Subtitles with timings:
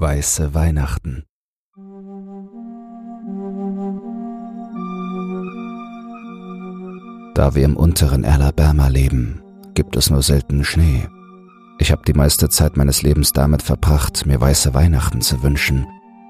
[0.00, 1.26] Weiße Weihnachten.
[7.34, 9.42] Da wir im unteren Alabama leben,
[9.74, 11.06] gibt es nur selten Schnee.
[11.78, 15.86] Ich habe die meiste Zeit meines Lebens damit verbracht, mir weiße Weihnachten zu wünschen,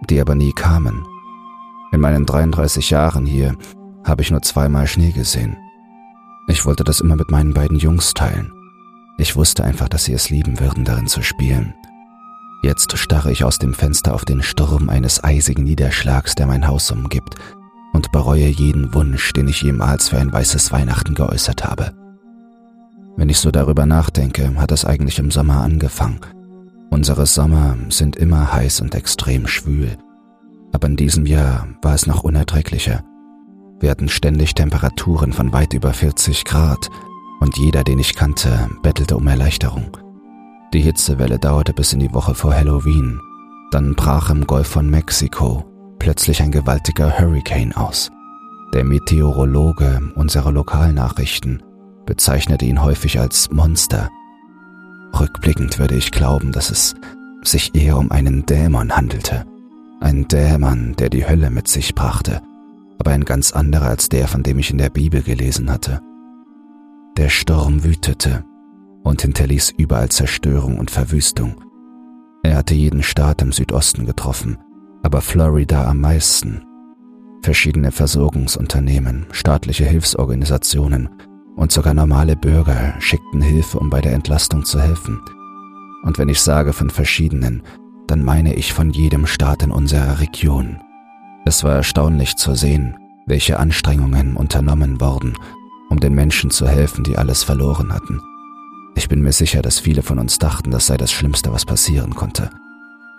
[0.09, 1.07] die aber nie kamen.
[1.93, 3.55] In meinen 33 Jahren hier
[4.02, 5.57] habe ich nur zweimal Schnee gesehen.
[6.48, 8.50] Ich wollte das immer mit meinen beiden Jungs teilen.
[9.16, 11.73] Ich wusste einfach, dass sie es lieben würden, darin zu spielen.
[12.63, 16.91] Jetzt starre ich aus dem Fenster auf den Sturm eines eisigen Niederschlags, der mein Haus
[16.91, 17.37] umgibt,
[17.93, 21.93] und bereue jeden Wunsch, den ich jemals für ein weißes Weihnachten geäußert habe.
[23.17, 26.21] Wenn ich so darüber nachdenke, hat es eigentlich im Sommer angefangen.
[26.91, 29.96] Unsere Sommer sind immer heiß und extrem schwül.
[30.73, 33.03] Aber in diesem Jahr war es noch unerträglicher.
[33.81, 36.91] Wir hatten ständig Temperaturen von weit über 40 Grad
[37.41, 39.97] und jeder, den ich kannte, bettelte um Erleichterung.
[40.73, 43.20] Die Hitzewelle dauerte bis in die Woche vor Halloween.
[43.73, 45.65] Dann brach im Golf von Mexiko
[45.98, 48.11] plötzlich ein gewaltiger Hurricane aus.
[48.73, 51.62] Der Meteorologe unserer Lokalnachrichten
[52.07, 54.09] bezeichnete ihn häufig als Monster.
[55.19, 56.95] Rückblickend würde ich glauben, dass es
[57.43, 59.45] sich eher um einen Dämon handelte.
[60.01, 62.43] Ein Dämon, der die Hölle mit sich brachte,
[62.99, 66.01] aber ein ganz anderer als der, von dem ich in der Bibel gelesen hatte.
[67.17, 68.45] Der Sturm wütete
[69.03, 71.56] und hinterließ überall Zerstörung und Verwüstung.
[72.43, 74.59] Er hatte jeden Staat im Südosten getroffen,
[75.03, 76.62] aber Florida am meisten.
[77.43, 81.09] Verschiedene Versorgungsunternehmen, staatliche Hilfsorganisationen
[81.56, 85.21] und sogar normale Bürger schickten Hilfe, um bei der Entlastung zu helfen.
[86.03, 87.62] Und wenn ich sage von verschiedenen,
[88.06, 90.81] dann meine ich von jedem Staat in unserer Region.
[91.45, 95.34] Es war erstaunlich zu sehen, welche Anstrengungen unternommen wurden,
[95.89, 98.21] um den Menschen zu helfen, die alles verloren hatten.
[98.95, 102.15] Ich bin mir sicher, dass viele von uns dachten, das sei das Schlimmste, was passieren
[102.15, 102.51] konnte.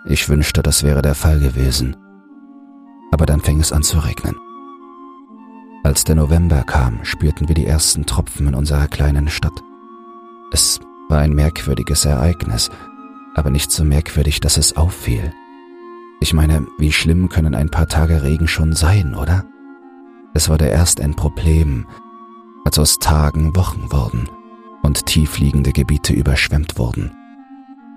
[0.04, 1.96] Ich wünschte, das wäre der Fall gewesen.
[3.10, 4.36] Aber dann fing es an zu regnen.
[5.84, 9.62] Als der November kam, spürten wir die ersten Tropfen in unserer kleinen Stadt.
[10.52, 12.70] Es war ein merkwürdiges Ereignis,
[13.34, 15.32] aber nicht so merkwürdig, dass es auffiel.
[16.20, 19.44] Ich meine, wie schlimm können ein paar Tage Regen schon sein, oder?
[20.34, 21.86] Es wurde erst ein Problem,
[22.64, 24.28] als aus Tagen Wochen wurden
[24.82, 27.12] und tiefliegende Gebiete überschwemmt wurden.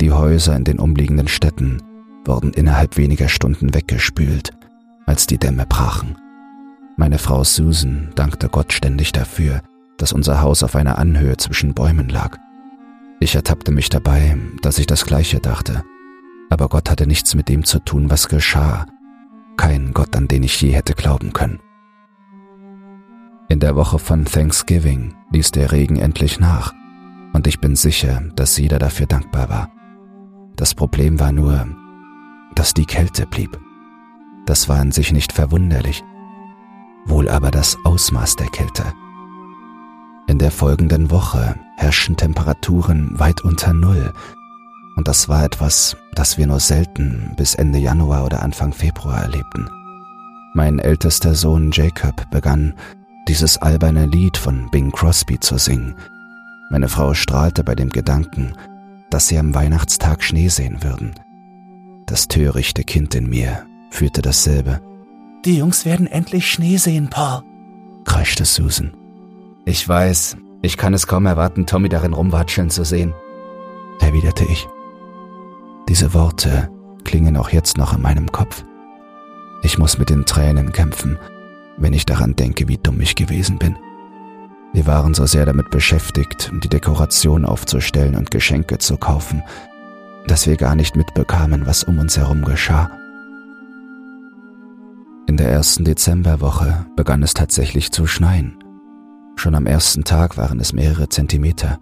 [0.01, 1.81] Die Häuser in den umliegenden Städten
[2.25, 4.51] wurden innerhalb weniger Stunden weggespült,
[5.05, 6.17] als die Dämme brachen.
[6.97, 9.61] Meine Frau Susan dankte Gott ständig dafür,
[9.97, 12.37] dass unser Haus auf einer Anhöhe zwischen Bäumen lag.
[13.19, 15.83] Ich ertappte mich dabei, dass ich das gleiche dachte,
[16.49, 18.85] aber Gott hatte nichts mit dem zu tun, was geschah,
[19.57, 21.59] kein Gott, an den ich je hätte glauben können.
[23.47, 26.73] In der Woche von Thanksgiving ließ der Regen endlich nach,
[27.33, 29.69] und ich bin sicher, dass jeder dafür dankbar war.
[30.55, 31.67] Das Problem war nur,
[32.55, 33.59] dass die Kälte blieb.
[34.47, 36.03] Das war an sich nicht verwunderlich,
[37.05, 38.83] wohl aber das Ausmaß der Kälte.
[40.27, 44.11] In der folgenden Woche herrschten Temperaturen weit unter Null,
[44.95, 49.69] und das war etwas, das wir nur selten bis Ende Januar oder Anfang Februar erlebten.
[50.55, 52.73] Mein ältester Sohn Jacob begann
[53.27, 55.95] dieses alberne Lied von Bing Crosby zu singen.
[56.69, 58.53] Meine Frau strahlte bei dem Gedanken,
[59.09, 61.15] dass sie am Weihnachtstag Schnee sehen würden.
[62.05, 64.81] Das törichte Kind in mir führte dasselbe.
[65.45, 67.43] Die Jungs werden endlich Schnee sehen, Paul,
[68.03, 68.91] kreischte Susan.
[69.65, 73.13] Ich weiß, ich kann es kaum erwarten, Tommy darin rumwatscheln zu sehen,
[73.99, 74.67] erwiderte ich.
[75.87, 76.69] Diese Worte
[77.03, 78.63] klingen auch jetzt noch in meinem Kopf.
[79.61, 81.17] Ich muss mit den Tränen kämpfen,
[81.77, 83.75] wenn ich daran denke, wie dumm ich gewesen bin.
[84.73, 89.41] Wir waren so sehr damit beschäftigt, die Dekoration aufzustellen und Geschenke zu kaufen,
[90.27, 92.91] dass wir gar nicht mitbekamen, was um uns herum geschah.
[95.27, 98.63] In der ersten Dezemberwoche begann es tatsächlich zu schneien.
[99.37, 101.79] Schon am ersten Tag waren es mehrere Zentimeter.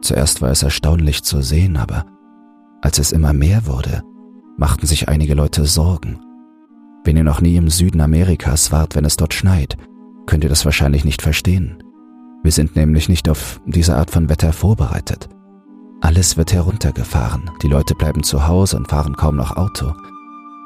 [0.00, 2.06] Zuerst war es erstaunlich zu sehen, aber
[2.80, 4.02] als es immer mehr wurde,
[4.56, 6.20] machten sich einige Leute Sorgen.
[7.04, 9.76] Wenn ihr noch nie im Süden Amerikas wart, wenn es dort schneit,
[10.26, 11.82] könnt ihr das wahrscheinlich nicht verstehen.
[12.42, 15.28] Wir sind nämlich nicht auf diese Art von Wetter vorbereitet.
[16.00, 19.92] Alles wird heruntergefahren, die Leute bleiben zu Hause und fahren kaum noch Auto.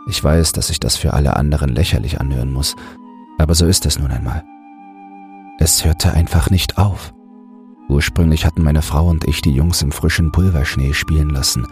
[0.08, 2.76] Ich weiß, dass sich das für alle anderen lächerlich anhören muss,
[3.38, 4.44] aber so ist es nun einmal.
[5.58, 7.12] Es hörte einfach nicht auf.
[7.88, 11.66] Ursprünglich hatten meine Frau und ich die Jungs im frischen Pulverschnee spielen lassen,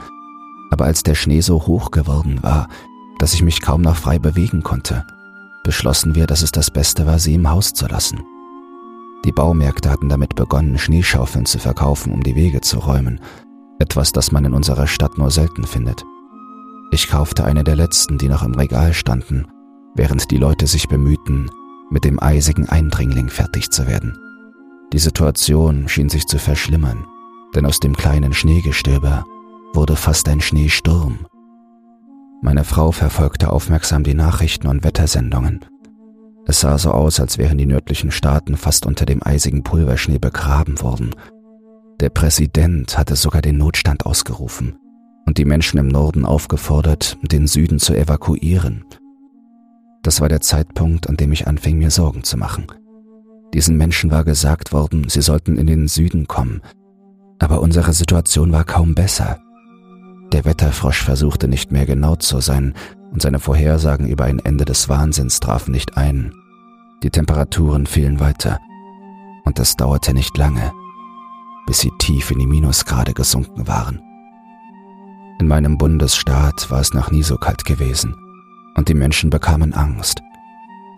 [0.70, 2.69] aber als der Schnee so hoch geworden war,
[3.19, 5.05] dass ich mich kaum noch frei bewegen konnte,
[5.62, 8.22] beschlossen wir, dass es das Beste war, sie im Haus zu lassen.
[9.25, 13.20] Die Baumärkte hatten damit begonnen, Schneeschaufeln zu verkaufen, um die Wege zu räumen,
[13.78, 16.05] etwas, das man in unserer Stadt nur selten findet.
[16.90, 19.46] Ich kaufte eine der letzten, die noch im Regal standen,
[19.94, 21.50] während die Leute sich bemühten,
[21.90, 24.19] mit dem eisigen Eindringling fertig zu werden.
[24.93, 27.05] Die Situation schien sich zu verschlimmern,
[27.55, 29.25] denn aus dem kleinen Schneegestöber
[29.72, 31.19] wurde fast ein Schneesturm.
[32.44, 35.64] Meine Frau verfolgte aufmerksam die Nachrichten und Wettersendungen.
[36.44, 40.82] Es sah so aus, als wären die nördlichen Staaten fast unter dem eisigen Pulverschnee begraben
[40.82, 41.14] worden.
[42.00, 44.76] Der Präsident hatte sogar den Notstand ausgerufen
[45.25, 48.85] und die Menschen im Norden aufgefordert, den Süden zu evakuieren.
[50.02, 52.67] Das war der Zeitpunkt, an dem ich anfing, mir Sorgen zu machen.
[53.55, 56.61] Diesen Menschen war gesagt worden, sie sollten in den Süden kommen,
[57.38, 59.38] aber unsere Situation war kaum besser.
[60.32, 62.74] Der Wetterfrosch versuchte nicht mehr genau zu sein,
[63.12, 66.34] und seine Vorhersagen über ein Ende des Wahnsinns trafen nicht ein.
[67.02, 68.58] Die Temperaturen fielen weiter,
[69.44, 70.72] und es dauerte nicht lange,
[71.66, 74.00] bis sie tief in die Minusgrade gesunken waren.
[75.38, 78.16] In meinem Bundesstaat war es noch nie so kalt gewesen,
[78.76, 80.20] und die Menschen bekamen Angst.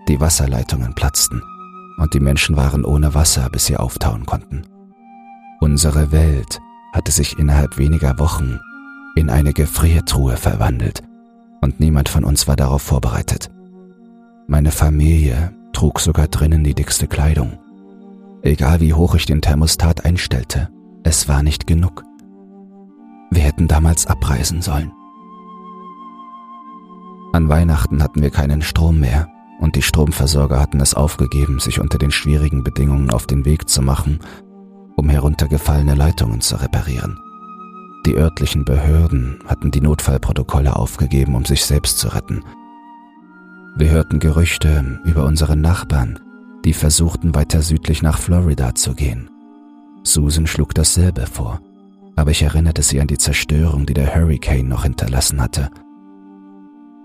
[0.08, 1.42] Die Wasserleitungen platzten,
[1.98, 4.62] und die Menschen waren ohne Wasser, bis sie auftauen konnten.
[5.60, 6.60] Unsere Welt
[6.92, 8.60] hatte sich innerhalb weniger Wochen
[9.16, 11.02] in eine Gefriertruhe verwandelt,
[11.60, 13.50] und niemand von uns war darauf vorbereitet.
[14.46, 17.58] Meine Familie trug sogar drinnen die dickste Kleidung.
[18.42, 20.68] Egal wie hoch ich den Thermostat einstellte,
[21.02, 22.04] es war nicht genug.
[23.30, 24.92] Wir hätten damals abreisen sollen.
[27.32, 29.28] An Weihnachten hatten wir keinen Strom mehr
[29.60, 33.82] und die Stromversorger hatten es aufgegeben, sich unter den schwierigen Bedingungen auf den Weg zu
[33.82, 34.20] machen,
[34.94, 37.18] um heruntergefallene Leitungen zu reparieren.
[38.06, 42.44] Die örtlichen Behörden hatten die Notfallprotokolle aufgegeben, um sich selbst zu retten.
[43.76, 46.20] Wir hörten Gerüchte über unsere Nachbarn,
[46.64, 49.28] die versuchten weiter südlich nach Florida zu gehen.
[50.04, 51.60] Susan schlug dasselbe vor,
[52.14, 55.70] aber ich erinnerte sie an die Zerstörung, die der Hurricane noch hinterlassen hatte.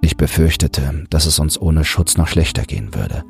[0.02, 3.24] Ich befürchtete, dass es uns ohne Schutz noch schlechter gehen würde,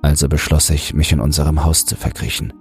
[0.00, 2.52] also beschloss ich, mich in unserem Haus zu verkriechen.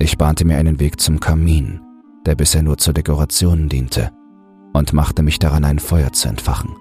[0.00, 1.80] Ich bahnte mir einen Weg zum Kamin,
[2.26, 4.10] der bisher nur zur Dekoration diente,
[4.72, 6.76] und machte mich daran, ein Feuer zu entfachen.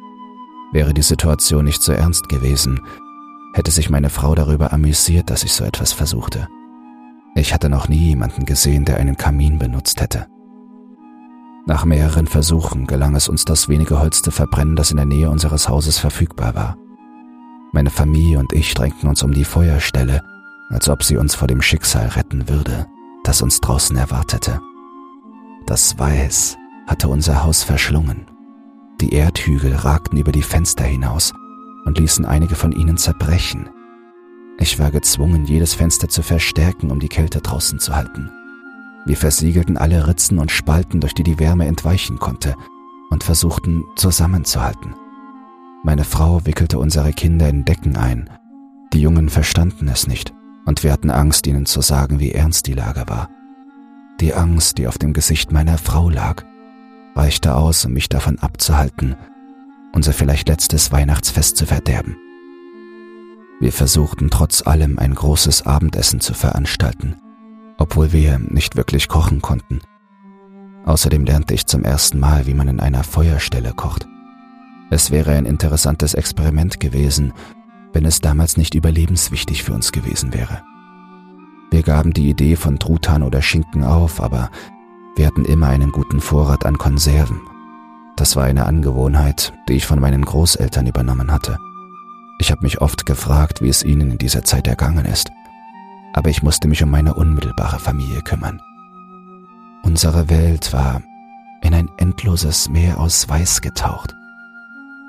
[0.72, 2.82] Wäre die Situation nicht so ernst gewesen,
[3.54, 6.48] hätte sich meine Frau darüber amüsiert, dass ich so etwas versuchte.
[7.36, 10.28] Ich hatte noch nie jemanden gesehen, der einen Kamin benutzt hätte.
[11.66, 15.30] Nach mehreren Versuchen gelang es uns, das wenige Holz zu verbrennen, das in der Nähe
[15.30, 16.78] unseres Hauses verfügbar war.
[17.72, 20.24] Meine Familie und ich drängten uns um die Feuerstelle,
[20.70, 22.88] als ob sie uns vor dem Schicksal retten würde,
[23.24, 24.60] das uns draußen erwartete.
[25.66, 26.58] Das Weiß
[26.88, 28.26] hatte unser Haus verschlungen.
[29.02, 31.34] Die Erdhügel ragten über die Fenster hinaus
[31.86, 33.70] und ließen einige von ihnen zerbrechen.
[34.60, 38.30] Ich war gezwungen, jedes Fenster zu verstärken, um die Kälte draußen zu halten.
[39.06, 42.56] Wir versiegelten alle Ritzen und Spalten, durch die die Wärme entweichen konnte,
[43.10, 44.94] und versuchten zusammenzuhalten.
[45.84, 48.30] Meine Frau wickelte unsere Kinder in Decken ein.
[48.92, 50.34] Die Jungen verstanden es nicht,
[50.66, 53.30] und wir hatten Angst, ihnen zu sagen, wie ernst die Lage war.
[54.20, 56.44] Die Angst, die auf dem Gesicht meiner Frau lag,
[57.16, 59.16] reichte aus, um mich davon abzuhalten,
[59.94, 62.18] unser vielleicht letztes Weihnachtsfest zu verderben.
[63.62, 67.16] Wir versuchten trotz allem ein großes Abendessen zu veranstalten,
[67.78, 69.82] obwohl wir nicht wirklich kochen konnten.
[70.86, 74.08] Außerdem lernte ich zum ersten Mal, wie man in einer Feuerstelle kocht.
[74.90, 77.34] Es wäre ein interessantes Experiment gewesen,
[77.94, 80.64] wenn es damals nicht überlebenswichtig für uns gewesen wäre.
[81.72, 84.50] Wir gaben die Idee von Truthahn oder Schinken auf, aber
[85.16, 87.42] wir hatten immer einen guten Vorrat an Konserven.
[88.16, 91.58] Das war eine Angewohnheit, die ich von meinen Großeltern übernommen hatte.
[92.40, 95.30] Ich habe mich oft gefragt, wie es ihnen in dieser Zeit ergangen ist,
[96.14, 98.62] aber ich musste mich um meine unmittelbare Familie kümmern.
[99.84, 101.02] Unsere Welt war
[101.62, 104.16] in ein endloses Meer aus Weiß getaucht.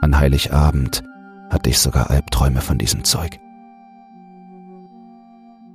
[0.02, 1.02] An Heiligabend
[1.50, 3.38] hatte ich sogar Albträume von diesem Zeug.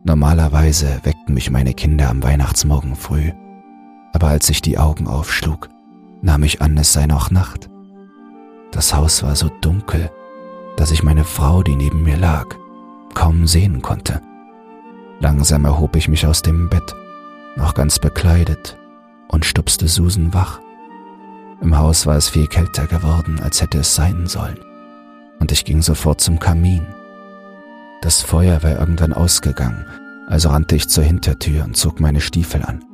[0.06, 3.32] Normalerweise weckten mich meine Kinder am Weihnachtsmorgen früh,
[4.14, 5.68] aber als ich die Augen aufschlug,
[6.22, 7.72] nahm ich an, es sei noch Nacht.
[8.72, 10.12] Das Haus war so dunkel,
[10.78, 12.46] dass ich meine Frau, die neben mir lag,
[13.16, 14.22] kaum sehen konnte.
[15.22, 16.96] Langsam erhob ich mich aus dem Bett,
[17.56, 18.78] noch ganz bekleidet,
[19.28, 20.60] und stupste Susan wach.
[21.62, 24.60] Im Haus war es viel kälter geworden, als hätte es sein sollen,
[25.40, 26.86] und ich ging sofort zum Kamin.
[28.06, 29.84] Das Feuer war irgendwann ausgegangen,
[30.28, 32.86] also rannte ich zur Hintertür und zog meine Stiefel an.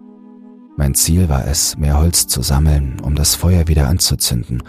[0.77, 4.63] Mein Ziel war es, mehr Holz zu sammeln, um das Feuer wieder anzuzünden,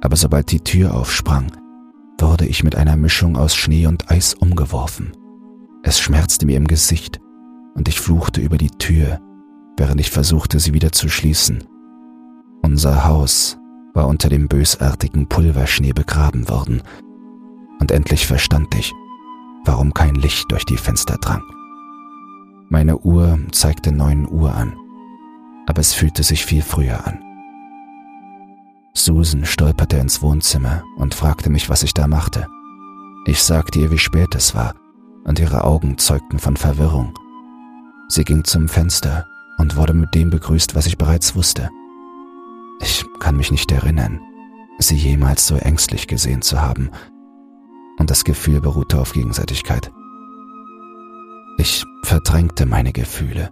[0.00, 1.52] aber sobald die Tür aufsprang,
[2.18, 5.12] wurde ich mit einer Mischung aus Schnee und Eis umgeworfen.
[5.82, 7.20] Es schmerzte mir im Gesicht
[7.74, 9.20] und ich fluchte über die Tür,
[9.76, 11.64] während ich versuchte, sie wieder zu schließen.
[12.62, 13.58] Unser Haus
[13.92, 16.82] war unter dem bösartigen Pulverschnee begraben worden,
[17.78, 18.94] und endlich verstand ich,
[19.64, 21.42] warum kein Licht durch die Fenster drang.
[22.68, 24.76] Meine Uhr zeigte neun Uhr an,
[25.66, 27.18] aber es fühlte sich viel früher an.
[28.94, 32.46] Susan stolperte ins Wohnzimmer und fragte mich, was ich da machte.
[33.26, 34.74] Ich sagte ihr, wie spät es war,
[35.24, 37.14] und ihre Augen zeugten von Verwirrung.
[38.08, 39.26] Sie ging zum Fenster
[39.58, 41.70] und wurde mit dem begrüßt, was ich bereits wusste.
[42.80, 44.20] Ich kann mich nicht erinnern,
[44.78, 46.90] sie jemals so ängstlich gesehen zu haben,
[48.00, 49.92] und das Gefühl beruhte auf Gegenseitigkeit.
[51.58, 53.50] Ich verdrängte meine Gefühle,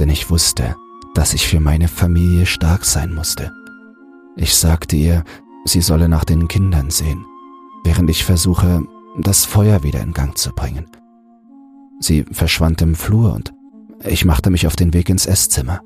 [0.00, 0.74] denn ich wusste,
[1.14, 3.52] dass ich für meine Familie stark sein musste.
[4.36, 5.24] Ich sagte ihr,
[5.64, 7.24] sie solle nach den Kindern sehen,
[7.84, 8.82] während ich versuche,
[9.16, 10.86] das Feuer wieder in Gang zu bringen.
[12.00, 13.54] Sie verschwand im Flur und
[14.04, 15.80] ich machte mich auf den Weg ins Esszimmer.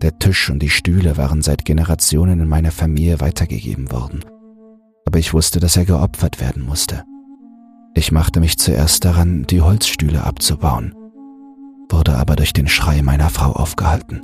[0.00, 4.24] Der Tisch und die Stühle waren seit Generationen in meiner Familie weitergegeben worden,
[5.06, 7.04] aber ich wusste, dass er geopfert werden musste.
[7.94, 10.94] Ich machte mich zuerst daran, die Holzstühle abzubauen,
[11.88, 14.22] wurde aber durch den Schrei meiner Frau aufgehalten.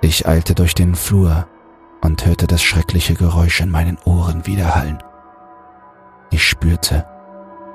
[0.00, 1.46] Ich eilte durch den Flur
[2.00, 4.98] und hörte das schreckliche Geräusch in meinen Ohren widerhallen.
[6.30, 7.06] Ich spürte,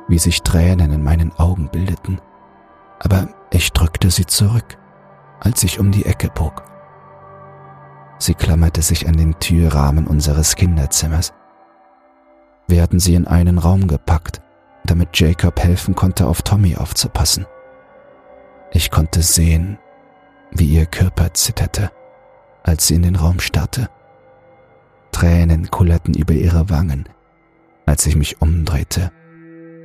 [0.07, 2.19] wie sich Tränen in meinen Augen bildeten,
[2.99, 4.77] aber ich drückte sie zurück,
[5.39, 6.63] als ich um die Ecke bog.
[8.23, 11.33] Sie klammerte sich an den Türrahmen unseres Kinderzimmers.
[12.67, 14.41] Wir hatten sie in einen Raum gepackt,
[14.85, 17.45] damit Jacob helfen konnte, auf Tommy aufzupassen.
[18.71, 19.77] Ich konnte sehen,
[20.51, 21.91] wie ihr Körper zitterte
[22.63, 23.89] als sie in den Raum starrte.
[25.11, 27.07] Tränen kullerten über ihre Wangen,
[27.85, 29.11] als ich mich umdrehte,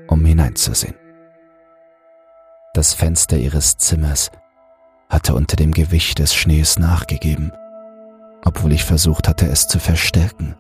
[0.06, 0.94] um hineinzusehen.
[2.72, 4.30] Das Fenster ihres Zimmers
[5.10, 7.52] hatte unter dem Gewicht des Schnees nachgegeben,
[8.44, 10.56] obwohl ich versucht hatte, es zu verstärken.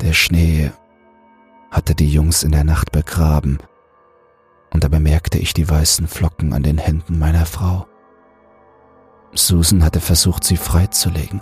[0.00, 0.70] Der Schnee
[1.70, 3.58] hatte die Jungs in der Nacht begraben,
[4.72, 7.86] und da bemerkte ich die weißen Flocken an den Händen meiner Frau.
[9.32, 11.40] Susan hatte versucht, sie freizulegen,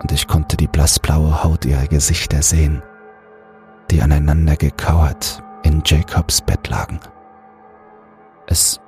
[0.00, 2.82] und ich konnte die blassblaue Haut ihrer Gesichter sehen,
[3.90, 7.00] die aneinander gekauert in Jacobs Bett lagen.
[8.46, 8.80] Es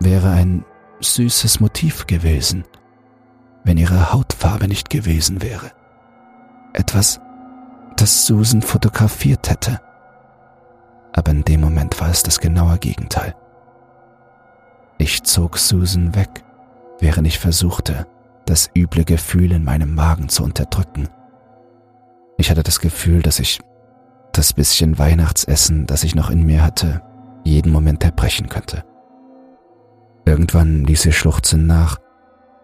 [0.00, 0.64] wäre ein
[1.00, 2.64] süßes Motiv gewesen,
[3.64, 5.70] wenn ihre Hautfarbe nicht gewesen wäre.
[6.72, 7.20] Etwas,
[7.96, 9.80] das Susan fotografiert hätte.
[11.12, 13.34] Aber in dem Moment war es das genaue Gegenteil.
[14.98, 16.44] Ich zog Susan weg
[17.00, 18.06] während ich versuchte,
[18.46, 21.08] das üble Gefühl in meinem Magen zu unterdrücken.
[22.36, 23.60] Ich hatte das Gefühl, dass ich
[24.32, 27.02] das bisschen Weihnachtsessen, das ich noch in mir hatte,
[27.44, 28.84] jeden Moment erbrechen könnte.
[30.24, 31.98] Irgendwann ließ sie Schluchzen nach,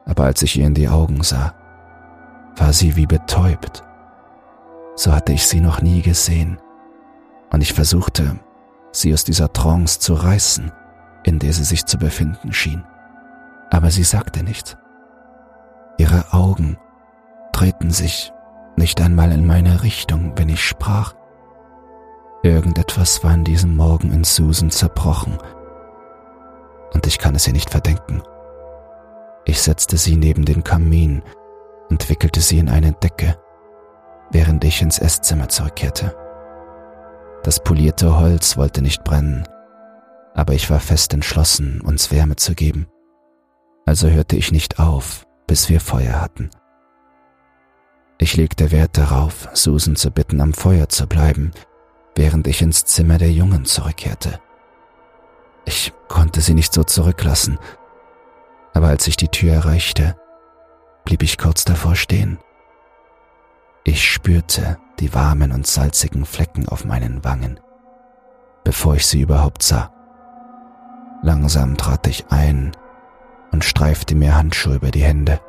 [0.06, 1.54] aber als ich ihr in die Augen sah,
[2.56, 3.84] war sie wie betäubt.
[4.94, 6.58] So hatte ich sie noch nie gesehen,
[7.50, 8.38] und ich versuchte,
[8.92, 10.72] sie aus dieser Trance zu reißen,
[11.24, 12.82] in der sie sich zu befinden schien
[13.70, 14.76] aber sie sagte nichts.
[15.98, 16.78] Ihre Augen
[17.52, 18.32] drehten sich
[18.76, 21.14] nicht einmal in meine Richtung, wenn ich sprach.
[22.42, 25.38] Irgendetwas war an diesem Morgen in Susan zerbrochen,
[26.92, 28.22] und ich kann es ihr nicht verdenken.
[29.46, 31.22] Ich setzte sie neben den Kamin
[31.88, 33.38] und wickelte sie in eine Decke,
[34.30, 36.14] während ich ins Esszimmer zurückkehrte.
[37.42, 39.48] Das polierte Holz wollte nicht brennen,
[40.34, 42.86] aber ich war fest entschlossen, uns Wärme zu geben
[43.86, 46.50] also hörte ich nicht auf, bis wir Feuer hatten.
[48.18, 51.52] Ich legte Wert darauf, Susan zu bitten, am Feuer zu bleiben,
[52.16, 54.40] während ich ins Zimmer der Jungen zurückkehrte.
[55.64, 57.58] Ich konnte sie nicht so zurücklassen,
[58.76, 60.16] aber als ich die Tür erreichte,
[61.06, 62.38] blieb ich kurz davor stehen.
[63.84, 67.58] Ich spürte die warmen und salzigen Flecken auf meinen Wangen,
[68.64, 69.90] bevor ich sie überhaupt sah.
[71.22, 72.72] Langsam trat ich ein
[73.50, 75.40] und streifte mir Handschuhe über die Hände.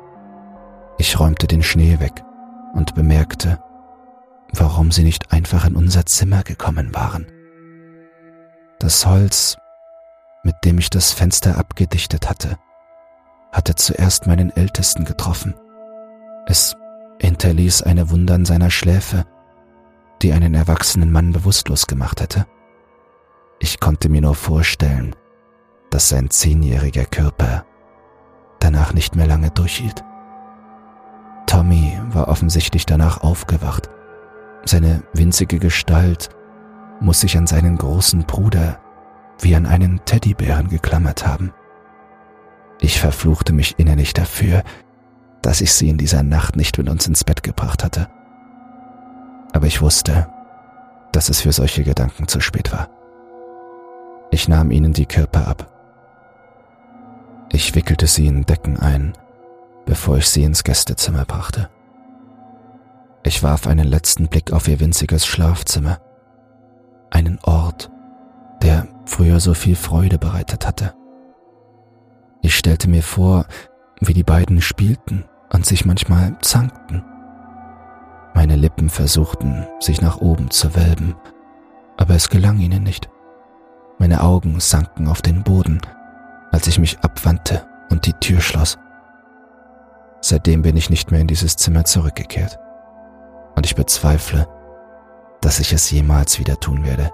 [0.96, 2.24] Ich räumte den Schnee weg
[2.72, 3.62] und bemerkte,
[4.54, 7.26] warum sie nicht einfach in unser Zimmer gekommen waren.
[8.78, 9.58] Das Holz,
[10.44, 12.56] mit dem ich das Fenster abgedichtet hatte,
[13.58, 15.52] hatte zuerst meinen Ältesten getroffen.
[16.46, 16.76] Es
[17.20, 19.24] hinterließ eine Wunde an seiner Schläfe,
[20.22, 22.46] die einen erwachsenen Mann bewusstlos gemacht hätte.
[23.58, 25.16] Ich konnte mir nur vorstellen,
[25.90, 27.66] dass sein zehnjähriger Körper
[28.60, 30.04] danach nicht mehr lange durchhielt.
[31.46, 33.90] Tommy war offensichtlich danach aufgewacht.
[34.66, 36.28] Seine winzige Gestalt
[37.00, 38.78] muss sich an seinen großen Bruder
[39.40, 41.52] wie an einen Teddybären geklammert haben.
[42.80, 44.62] Ich verfluchte mich innerlich dafür,
[45.42, 48.08] dass ich sie in dieser Nacht nicht mit uns ins Bett gebracht hatte.
[49.52, 50.28] Aber ich wusste,
[51.12, 52.88] dass es für solche Gedanken zu spät war.
[54.30, 55.72] Ich nahm ihnen die Körper ab.
[57.50, 59.14] Ich wickelte sie in Decken ein,
[59.86, 61.70] bevor ich sie ins Gästezimmer brachte.
[63.24, 65.98] Ich warf einen letzten Blick auf ihr winziges Schlafzimmer,
[67.10, 67.90] einen Ort,
[68.62, 70.94] der früher so viel Freude bereitet hatte.
[72.42, 73.46] Ich stellte mir vor,
[74.00, 77.04] wie die beiden spielten und sich manchmal zankten.
[78.34, 81.16] Meine Lippen versuchten, sich nach oben zu wölben,
[81.96, 83.08] aber es gelang ihnen nicht.
[83.98, 85.80] Meine Augen sanken auf den Boden,
[86.52, 88.78] als ich mich abwandte und die Tür schloss.
[90.20, 92.58] Seitdem bin ich nicht mehr in dieses Zimmer zurückgekehrt.
[93.56, 94.46] Und ich bezweifle,
[95.40, 97.10] dass ich es jemals wieder tun werde.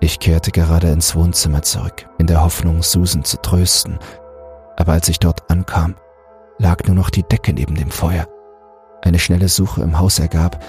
[0.00, 3.98] Ich kehrte gerade ins Wohnzimmer zurück, in der Hoffnung, Susan zu trösten,
[4.76, 5.96] aber als ich dort ankam,
[6.58, 8.28] lag nur noch die Decke neben dem Feuer.
[9.02, 10.62] Eine schnelle Suche im Haus ergab,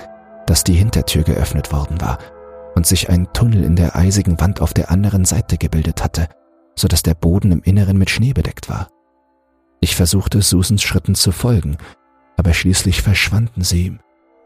[0.46, 2.20] dass die Hintertür geöffnet worden war
[2.76, 6.30] und sich ein Tunnel in der eisigen Wand auf der anderen Seite gebildet hatte,
[6.76, 8.88] so dass der Boden im Inneren mit Schnee bedeckt war.
[9.82, 11.78] Ich versuchte Susans Schritten zu folgen,
[12.38, 13.98] aber schließlich verschwanden sie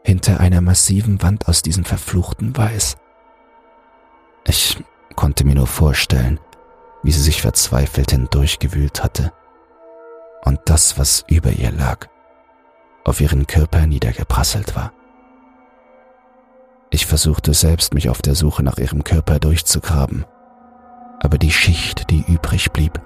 [0.04, 2.96] hinter einer massiven Wand aus diesem verfluchten Weiß.
[4.44, 4.82] Ich
[5.14, 6.40] konnte mir nur vorstellen,
[7.02, 9.32] wie sie sich verzweifelt hindurchgewühlt hatte
[10.44, 12.08] und das, was über ihr lag,
[13.04, 14.92] auf ihren Körper niedergeprasselt war.
[16.90, 20.26] Ich versuchte selbst, mich auf der Suche nach ihrem Körper durchzugraben,
[21.20, 23.00] aber die Schicht, die übrig blieb,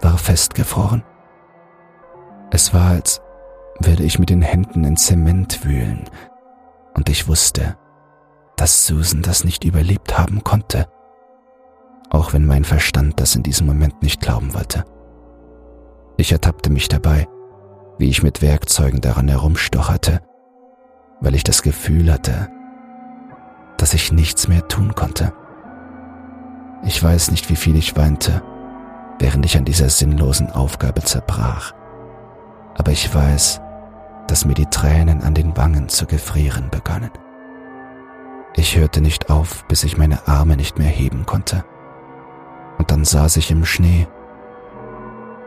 [0.00, 1.02] war festgefroren.
[2.50, 3.20] Es war, als
[3.80, 6.08] würde ich mit den Händen in Zement wühlen,
[6.94, 7.76] und ich wusste,
[8.56, 10.86] dass Susan das nicht überlebt haben konnte,
[12.10, 14.84] auch wenn mein Verstand das in diesem Moment nicht glauben wollte.
[16.16, 17.26] Ich ertappte mich dabei,
[17.98, 20.20] wie ich mit Werkzeugen daran herumstocherte,
[21.20, 22.48] weil ich das Gefühl hatte,
[23.78, 25.32] dass ich nichts mehr tun konnte.
[26.84, 28.42] Ich weiß nicht, wie viel ich weinte,
[29.18, 31.72] während ich an dieser sinnlosen Aufgabe zerbrach,
[32.76, 33.60] aber ich weiß,
[34.28, 37.10] dass mir die Tränen an den Wangen zu gefrieren begannen.
[38.56, 41.64] Ich hörte nicht auf, bis ich meine Arme nicht mehr heben konnte.
[42.78, 44.06] Und dann saß ich im Schnee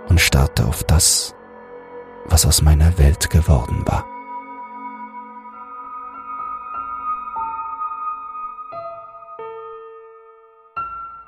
[0.09, 1.33] und starrte auf das,
[2.25, 4.05] was aus meiner Welt geworden war.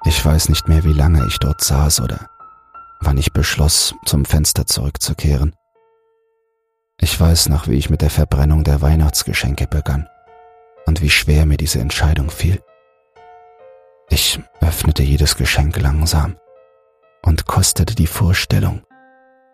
[0.05, 2.29] Ich weiß nicht mehr, wie lange ich dort saß oder
[2.99, 5.55] wann ich beschloss, zum Fenster zurückzukehren.
[6.99, 10.09] Ich weiß noch, wie ich mit der Verbrennung der Weihnachtsgeschenke begann
[10.85, 12.61] und wie schwer mir diese Entscheidung fiel.
[14.09, 16.37] Ich öffnete jedes Geschenk langsam
[17.21, 18.81] und kostete die Vorstellung,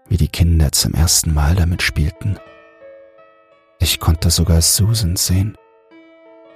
[0.07, 2.39] wie die Kinder zum ersten Mal damit spielten.
[3.79, 5.57] Ich konnte sogar Susan sehen,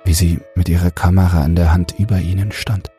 [0.06, 2.90] wie sie mit ihrer Kamera in der Hand über ihnen stand.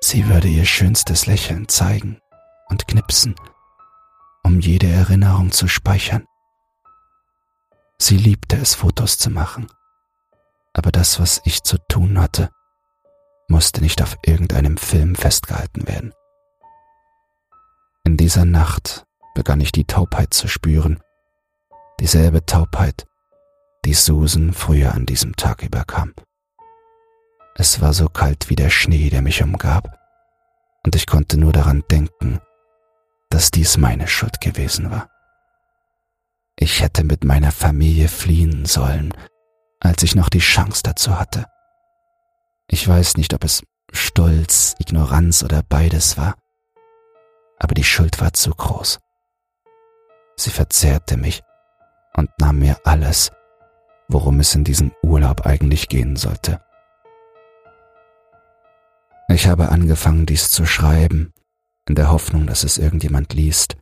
[0.00, 2.18] Sie würde ihr schönstes Lächeln zeigen
[2.68, 3.34] und knipsen,
[4.42, 6.26] um jede Erinnerung zu speichern.
[7.98, 9.66] Sie liebte es, Fotos zu machen,
[10.74, 12.50] aber das, was ich zu tun hatte,
[13.48, 16.12] musste nicht auf irgendeinem Film festgehalten werden.
[18.04, 21.00] In dieser Nacht begann ich die Taubheit zu spüren,
[22.00, 23.06] dieselbe Taubheit,
[23.84, 26.12] die Susan früher an diesem Tag überkam.
[27.56, 29.96] Es war so kalt wie der Schnee, der mich umgab,
[30.84, 32.40] und ich konnte nur daran denken,
[33.30, 35.08] dass dies meine Schuld gewesen war.
[36.56, 39.14] Ich hätte mit meiner Familie fliehen sollen,
[39.80, 41.46] als ich noch die Chance dazu hatte.
[42.68, 46.34] Ich weiß nicht, ob es Stolz, Ignoranz oder beides war,
[47.58, 48.98] aber die Schuld war zu groß.
[50.36, 51.42] Sie verzehrte mich
[52.16, 53.30] und nahm mir alles,
[54.08, 56.60] worum es in diesem Urlaub eigentlich gehen sollte.
[59.28, 61.32] Ich habe angefangen, dies zu schreiben,
[61.88, 63.76] in der Hoffnung, dass es irgendjemand liest.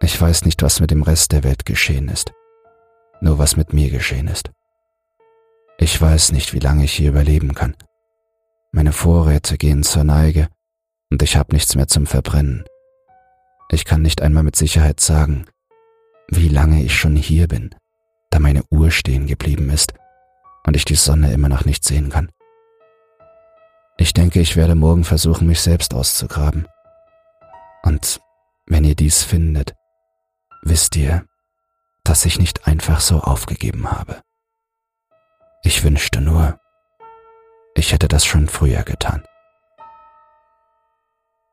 [0.00, 2.32] Ich weiß nicht, was mit dem Rest der Welt geschehen ist,
[3.20, 4.50] nur was mit mir geschehen ist.
[5.78, 7.76] Ich weiß nicht, wie lange ich hier überleben kann.
[8.72, 10.48] Meine Vorräte gehen zur Neige
[11.10, 12.64] und ich habe nichts mehr zum Verbrennen.
[13.70, 15.46] Ich kann nicht einmal mit Sicherheit sagen,
[16.28, 17.74] wie lange ich schon hier bin,
[18.30, 19.94] da meine Uhr stehen geblieben ist
[20.66, 22.30] und ich die Sonne immer noch nicht sehen kann.
[23.98, 26.66] Ich denke, ich werde morgen versuchen, mich selbst auszugraben.
[27.82, 28.20] Und
[28.66, 29.74] wenn ihr dies findet,
[30.62, 31.24] wisst ihr,
[32.08, 34.22] dass ich nicht einfach so aufgegeben habe.
[35.62, 36.60] Ich wünschte nur,
[37.74, 39.24] ich hätte das schon früher getan.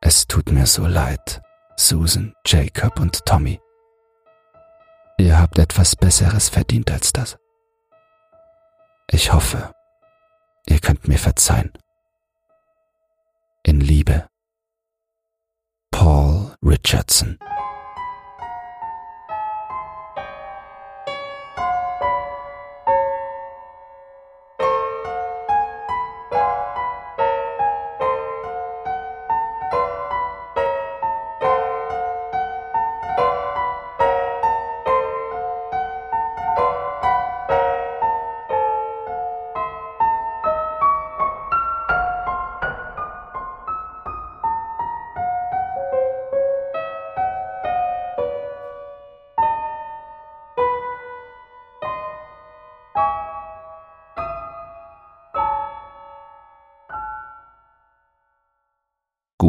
[0.00, 1.42] Es tut mir so leid,
[1.76, 3.60] Susan, Jacob und Tommy.
[5.18, 7.36] Ihr habt etwas Besseres verdient als das.
[9.10, 9.72] Ich hoffe,
[10.66, 11.72] ihr könnt mir verzeihen.
[13.64, 14.28] In Liebe,
[15.90, 17.38] Paul Richardson.